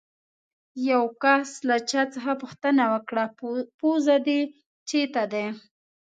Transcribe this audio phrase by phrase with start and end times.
[0.03, 0.03] له
[0.91, 1.49] یو کس
[1.89, 2.01] چا
[2.41, 3.25] پوښتنه وکړه:
[3.79, 4.39] پوزه دې
[4.89, 5.45] چیتې ده؟